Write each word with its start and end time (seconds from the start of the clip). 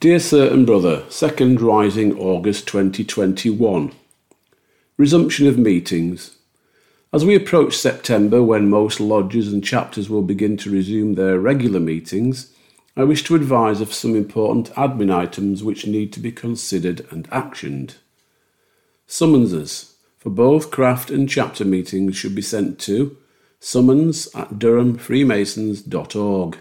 Dear 0.00 0.20
Sir 0.20 0.48
and 0.52 0.64
Brother, 0.64 1.02
Second 1.08 1.60
Rising 1.60 2.16
August 2.16 2.68
2021. 2.68 3.90
Resumption 4.96 5.48
of 5.48 5.58
meetings. 5.58 6.36
As 7.12 7.24
we 7.24 7.34
approach 7.34 7.76
September, 7.76 8.40
when 8.40 8.70
most 8.70 9.00
lodges 9.00 9.52
and 9.52 9.64
chapters 9.64 10.08
will 10.08 10.22
begin 10.22 10.56
to 10.58 10.70
resume 10.70 11.14
their 11.14 11.40
regular 11.40 11.80
meetings, 11.80 12.54
I 12.96 13.02
wish 13.02 13.24
to 13.24 13.34
advise 13.34 13.80
of 13.80 13.92
some 13.92 14.14
important 14.14 14.72
admin 14.74 15.12
items 15.12 15.64
which 15.64 15.84
need 15.84 16.12
to 16.12 16.20
be 16.20 16.30
considered 16.30 17.04
and 17.10 17.28
actioned. 17.30 17.96
Summonses 19.08 19.96
for 20.16 20.30
both 20.30 20.70
craft 20.70 21.10
and 21.10 21.28
chapter 21.28 21.64
meetings 21.64 22.14
should 22.14 22.36
be 22.36 22.42
sent 22.42 22.78
to 22.82 23.16
summons 23.58 24.28
at 24.32 24.60
durhamfreemasons.org. 24.60 26.58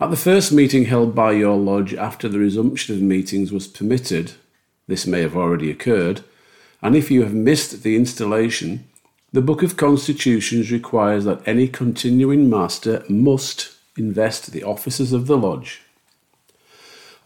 At 0.00 0.10
the 0.10 0.16
first 0.16 0.52
meeting 0.52 0.84
held 0.84 1.12
by 1.12 1.32
your 1.32 1.56
lodge 1.56 1.92
after 1.92 2.28
the 2.28 2.38
resumption 2.38 2.94
of 2.94 3.02
meetings 3.02 3.50
was 3.50 3.66
permitted, 3.66 4.32
this 4.86 5.08
may 5.08 5.22
have 5.22 5.36
already 5.36 5.72
occurred, 5.72 6.20
and 6.80 6.94
if 6.94 7.10
you 7.10 7.24
have 7.24 7.34
missed 7.34 7.82
the 7.82 7.96
installation, 7.96 8.84
the 9.32 9.42
Book 9.42 9.64
of 9.64 9.76
Constitutions 9.76 10.70
requires 10.70 11.24
that 11.24 11.46
any 11.46 11.66
continuing 11.66 12.48
master 12.48 13.02
must 13.08 13.72
invest 13.96 14.52
the 14.52 14.62
officers 14.62 15.12
of 15.12 15.26
the 15.26 15.36
lodge. 15.36 15.82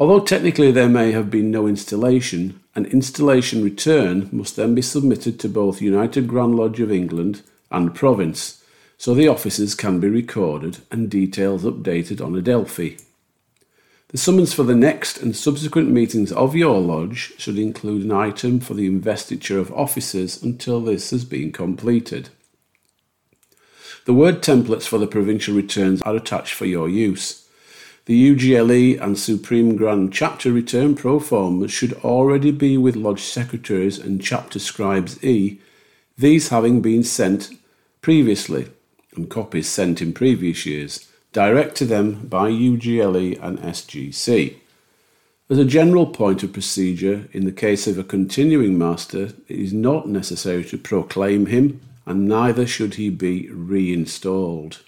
Although 0.01 0.21
technically 0.21 0.73
there 0.73 0.89
may 0.89 1.13
have 1.13 1.31
been 1.31 1.51
no 1.51 1.67
installation, 1.67 2.59
an 2.75 2.87
installation 2.87 3.63
return 3.63 4.31
must 4.33 4.57
then 4.57 4.75
be 4.75 4.81
submitted 4.81 5.39
to 5.41 5.49
both 5.51 5.83
United 5.83 6.27
Grand 6.27 6.57
Lodge 6.57 6.81
of 6.81 6.91
England 6.91 7.43
and 7.71 7.95
Province 7.95 8.62
so 9.03 9.17
the 9.17 9.27
officers 9.27 9.75
can 9.75 9.99
be 9.99 10.09
recorded 10.09 10.79
and 10.93 11.11
details 11.11 11.65
updated 11.65 12.25
on 12.25 12.37
Adelphi. 12.37 12.97
The 14.11 14.17
summons 14.17 14.55
for 14.55 14.63
the 14.63 14.77
next 14.77 15.21
and 15.21 15.35
subsequent 15.35 15.91
meetings 15.91 16.31
of 16.31 16.55
your 16.55 16.79
lodge 16.79 17.33
should 17.37 17.59
include 17.59 18.05
an 18.05 18.13
item 18.13 18.61
for 18.61 18.75
the 18.75 18.87
investiture 18.87 19.59
of 19.59 19.73
officers 19.73 20.41
until 20.41 20.81
this 20.81 21.11
has 21.11 21.25
been 21.25 21.51
completed. 21.51 22.29
The 24.05 24.15
word 24.15 24.41
templates 24.41 24.85
for 24.85 24.99
the 24.99 25.09
provincial 25.09 25.57
returns 25.57 26.01
are 26.03 26.15
attached 26.15 26.55
for 26.55 26.67
your 26.67 26.89
use. 26.89 27.49
The 28.05 28.37
UGLE 28.37 29.03
and 29.03 29.19
Supreme 29.19 29.75
Grand 29.75 30.13
Chapter 30.13 30.53
Return 30.53 30.95
pro 30.95 31.19
should 31.67 31.95
already 32.05 32.53
be 32.53 32.79
with 32.79 32.95
Lodge 32.95 33.25
Secretaries 33.25 33.99
and 33.99 34.23
Chapter 34.23 34.61
Scribes 34.61 35.25
E, 35.25 35.61
these 36.17 36.51
having 36.51 36.81
been 36.81 37.03
sent 37.03 37.51
previously 38.01 38.69
and 39.15 39.31
copies 39.31 39.69
sent 39.69 40.01
in 40.03 40.13
previous 40.13 40.67
years 40.67 41.09
direct 41.33 41.77
to 41.77 41.85
them 41.85 42.27
by 42.27 42.51
UGLE 42.51 43.43
and 43.43 43.59
SGC. 43.59 44.57
As 45.49 45.59
a 45.59 45.65
general 45.65 46.07
point 46.07 46.43
of 46.43 46.53
procedure, 46.53 47.29
in 47.33 47.45
the 47.45 47.53
case 47.53 47.87
of 47.87 47.99
a 47.99 48.05
continuing 48.05 48.79
master, 48.79 49.33
it 49.49 49.59
is 49.59 49.73
not 49.73 50.09
necessary 50.09 50.65
to 50.65 50.79
proclaim 50.79 51.47
him, 51.47 51.81
and 52.07 52.27
neither 52.27 52.67
should 52.67 52.95
he 52.95 53.11
be 53.11 53.49
reinstalled. 53.51 54.81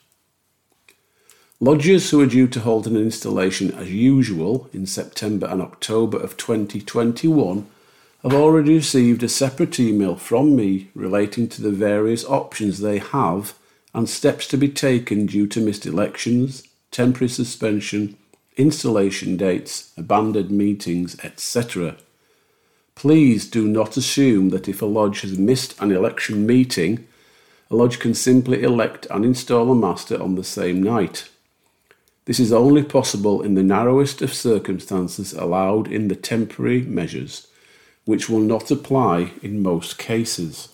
Lodgers 1.60 2.10
who 2.10 2.20
are 2.20 2.26
due 2.26 2.48
to 2.48 2.60
hold 2.60 2.86
an 2.86 2.96
installation 2.96 3.72
as 3.72 3.90
usual 3.90 4.68
in 4.72 4.86
September 4.86 5.46
and 5.46 5.62
October 5.62 6.18
of 6.18 6.36
2021 6.36 7.66
have 8.22 8.34
already 8.34 8.74
received 8.74 9.22
a 9.22 9.28
separate 9.28 9.78
email 9.78 10.16
from 10.16 10.56
me 10.56 10.90
relating 10.94 11.48
to 11.48 11.62
the 11.62 11.70
various 11.70 12.24
options 12.24 12.80
they 12.80 12.98
have 12.98 13.54
and 13.94 14.08
steps 14.08 14.46
to 14.48 14.56
be 14.56 14.68
taken 14.68 15.26
due 15.26 15.46
to 15.46 15.60
missed 15.60 15.86
elections, 15.86 16.66
temporary 16.90 17.28
suspension, 17.28 18.16
installation 18.56 19.36
dates, 19.36 19.92
abandoned 19.96 20.50
meetings, 20.50 21.16
etc. 21.24 21.96
Please 22.94 23.48
do 23.48 23.66
not 23.66 23.96
assume 23.96 24.50
that 24.50 24.68
if 24.68 24.82
a 24.82 24.86
lodge 24.86 25.22
has 25.22 25.38
missed 25.38 25.80
an 25.80 25.92
election 25.92 26.46
meeting, 26.46 27.06
a 27.70 27.76
lodge 27.76 27.98
can 27.98 28.14
simply 28.14 28.62
elect 28.62 29.06
and 29.10 29.24
install 29.24 29.70
a 29.70 29.74
master 29.74 30.20
on 30.20 30.34
the 30.34 30.44
same 30.44 30.82
night. 30.82 31.28
This 32.26 32.40
is 32.40 32.52
only 32.52 32.82
possible 32.82 33.42
in 33.42 33.54
the 33.54 33.62
narrowest 33.62 34.22
of 34.22 34.32
circumstances 34.32 35.32
allowed 35.32 35.88
in 35.88 36.08
the 36.08 36.16
temporary 36.16 36.82
measures, 36.82 37.48
which 38.04 38.28
will 38.28 38.40
not 38.40 38.70
apply 38.70 39.32
in 39.42 39.62
most 39.62 39.98
cases. 39.98 40.68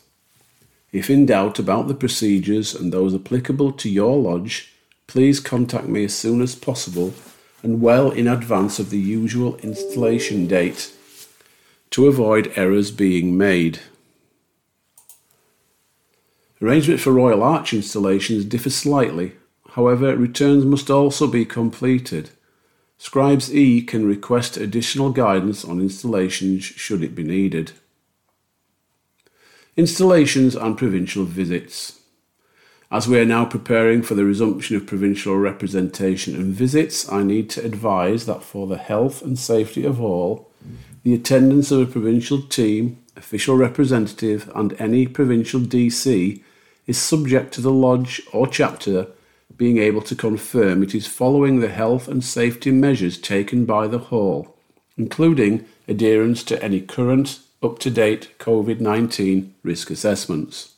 If 0.92 1.08
in 1.08 1.26
doubt 1.26 1.58
about 1.58 1.86
the 1.86 1.94
procedures 1.94 2.74
and 2.74 2.92
those 2.92 3.14
applicable 3.14 3.72
to 3.72 3.88
your 3.88 4.16
lodge, 4.16 4.72
please 5.06 5.38
contact 5.38 5.86
me 5.86 6.04
as 6.04 6.14
soon 6.14 6.40
as 6.40 6.54
possible 6.54 7.14
and 7.62 7.80
well 7.80 8.10
in 8.10 8.26
advance 8.26 8.78
of 8.78 8.90
the 8.90 8.98
usual 8.98 9.56
installation 9.56 10.46
date 10.46 10.92
to 11.90 12.06
avoid 12.06 12.52
errors 12.56 12.90
being 12.90 13.36
made. 13.36 13.80
Arrangement 16.62 17.00
for 17.00 17.12
Royal 17.12 17.42
Arch 17.42 17.72
installations 17.72 18.44
differ 18.44 18.70
slightly, 18.70 19.32
however, 19.70 20.16
returns 20.16 20.64
must 20.64 20.90
also 20.90 21.26
be 21.26 21.44
completed. 21.44 22.30
Scribes 22.98 23.54
E 23.54 23.80
can 23.80 24.06
request 24.06 24.56
additional 24.56 25.10
guidance 25.10 25.64
on 25.64 25.80
installations 25.80 26.64
should 26.64 27.02
it 27.02 27.14
be 27.14 27.22
needed. 27.22 27.72
Installations 29.76 30.56
and 30.56 30.76
provincial 30.76 31.24
visits. 31.24 32.00
As 32.90 33.06
we 33.06 33.20
are 33.20 33.24
now 33.24 33.44
preparing 33.44 34.02
for 34.02 34.16
the 34.16 34.24
resumption 34.24 34.76
of 34.76 34.86
provincial 34.86 35.36
representation 35.36 36.34
and 36.34 36.52
visits, 36.52 37.10
I 37.10 37.22
need 37.22 37.48
to 37.50 37.64
advise 37.64 38.26
that 38.26 38.42
for 38.42 38.66
the 38.66 38.78
health 38.78 39.22
and 39.22 39.38
safety 39.38 39.84
of 39.84 40.00
all, 40.00 40.50
the 41.04 41.14
attendance 41.14 41.70
of 41.70 41.80
a 41.80 41.86
provincial 41.86 42.42
team, 42.42 42.98
official 43.16 43.56
representative, 43.56 44.50
and 44.56 44.74
any 44.80 45.06
provincial 45.06 45.60
DC 45.60 46.42
is 46.88 46.98
subject 46.98 47.54
to 47.54 47.60
the 47.60 47.70
lodge 47.70 48.20
or 48.32 48.48
chapter 48.48 49.06
being 49.56 49.78
able 49.78 50.02
to 50.02 50.16
confirm 50.16 50.82
it 50.82 50.96
is 50.96 51.06
following 51.06 51.60
the 51.60 51.68
health 51.68 52.08
and 52.08 52.24
safety 52.24 52.72
measures 52.72 53.18
taken 53.18 53.64
by 53.64 53.86
the 53.86 53.98
hall, 53.98 54.56
including 54.98 55.64
adherence 55.86 56.42
to 56.42 56.60
any 56.60 56.80
current 56.80 57.38
up 57.62 57.78
to 57.80 57.90
date 57.90 58.38
COVID 58.38 58.80
19 58.80 59.54
risk 59.62 59.90
assessments. 59.90 60.74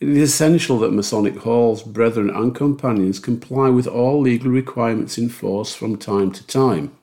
It 0.00 0.08
is 0.08 0.30
essential 0.30 0.78
that 0.78 0.92
Masonic 0.92 1.38
Hall's 1.38 1.82
brethren 1.82 2.30
and 2.30 2.54
companions 2.54 3.18
comply 3.18 3.68
with 3.68 3.88
all 3.88 4.20
legal 4.20 4.50
requirements 4.50 5.18
in 5.18 5.28
force 5.28 5.74
from 5.74 5.96
time 5.96 6.30
to 6.32 6.46
time. 6.46 6.96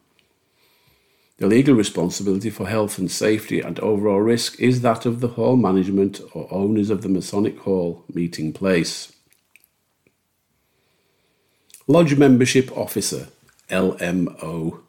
The 1.37 1.47
legal 1.47 1.75
responsibility 1.75 2.49
for 2.49 2.67
health 2.67 2.97
and 2.97 3.11
safety 3.11 3.59
and 3.59 3.77
overall 3.81 4.21
risk 4.21 4.57
is 4.61 4.79
that 4.81 5.05
of 5.05 5.19
the 5.19 5.27
hall 5.29 5.57
management 5.57 6.21
or 6.33 6.47
owners 6.49 6.89
of 6.89 7.01
the 7.01 7.09
Masonic 7.09 7.59
Hall 7.59 8.05
meeting 8.13 8.53
place. 8.53 9.11
Lodge 11.87 12.15
Membership 12.15 12.71
Officer, 12.77 13.27
LMO. 13.69 14.84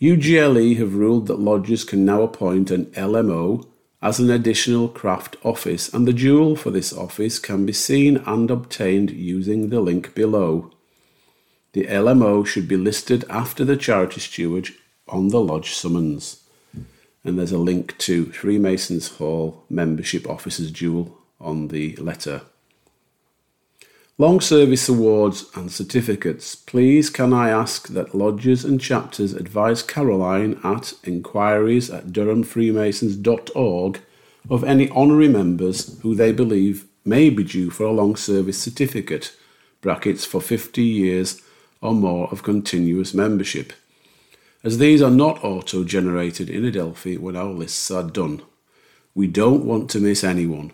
UGLE 0.00 0.76
have 0.76 0.94
ruled 0.94 1.26
that 1.26 1.40
lodges 1.40 1.82
can 1.82 2.04
now 2.04 2.22
appoint 2.22 2.70
an 2.70 2.86
LMO 2.86 3.66
as 4.00 4.20
an 4.20 4.30
additional 4.30 4.88
craft 4.88 5.36
office, 5.42 5.92
and 5.92 6.06
the 6.06 6.12
jewel 6.12 6.54
for 6.54 6.70
this 6.70 6.92
office 6.92 7.40
can 7.40 7.66
be 7.66 7.72
seen 7.72 8.18
and 8.18 8.48
obtained 8.48 9.10
using 9.10 9.70
the 9.70 9.80
link 9.80 10.14
below. 10.14 10.70
The 11.72 11.86
LMO 11.86 12.46
should 12.46 12.68
be 12.68 12.76
listed 12.76 13.24
after 13.28 13.64
the 13.64 13.76
charity 13.76 14.20
steward 14.20 14.68
on 15.08 15.28
the 15.28 15.40
lodge 15.40 15.72
summons. 15.72 16.44
And 17.24 17.36
there's 17.36 17.52
a 17.52 17.58
link 17.58 17.98
to 17.98 18.26
Freemasons 18.26 19.16
Hall 19.16 19.64
membership 19.68 20.28
officers 20.28 20.70
jewel 20.70 21.18
on 21.40 21.68
the 21.68 21.96
letter. 21.96 22.42
Long 24.20 24.40
Service 24.40 24.88
Awards 24.88 25.44
and 25.54 25.70
Certificates. 25.70 26.56
Please 26.56 27.08
can 27.08 27.32
I 27.32 27.50
ask 27.50 27.86
that 27.86 28.16
lodges 28.16 28.64
and 28.64 28.80
chapters 28.80 29.32
advise 29.32 29.80
Caroline 29.80 30.58
at 30.64 30.92
inquiries 31.04 31.88
at 31.88 32.08
durhamfreemasons.org 32.08 34.00
of 34.50 34.64
any 34.64 34.88
honorary 34.88 35.28
members 35.28 36.00
who 36.00 36.16
they 36.16 36.32
believe 36.32 36.86
may 37.04 37.30
be 37.30 37.44
due 37.44 37.70
for 37.70 37.84
a 37.84 37.92
long 37.92 38.16
service 38.16 38.60
certificate, 38.60 39.36
brackets 39.82 40.24
for 40.24 40.40
50 40.40 40.82
years 40.82 41.40
or 41.80 41.94
more 41.94 42.26
of 42.32 42.42
continuous 42.42 43.14
membership, 43.14 43.72
as 44.64 44.78
these 44.78 45.00
are 45.00 45.12
not 45.12 45.44
auto 45.44 45.84
generated 45.84 46.50
in 46.50 46.64
Adelphi 46.64 47.16
when 47.18 47.36
our 47.36 47.52
lists 47.52 47.88
are 47.88 48.02
done. 48.02 48.42
We 49.14 49.28
don't 49.28 49.64
want 49.64 49.88
to 49.90 50.00
miss 50.00 50.24
anyone. 50.24 50.72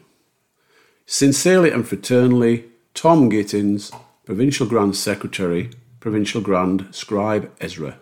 Sincerely 1.04 1.70
and 1.70 1.84
fraternally, 1.84 2.70
Tom 3.04 3.28
Gittins, 3.28 3.92
Provincial 4.24 4.66
Grand 4.66 4.96
Secretary, 4.96 5.68
Provincial 6.00 6.40
Grand 6.40 6.86
Scribe 6.90 7.50
Ezra. 7.60 7.98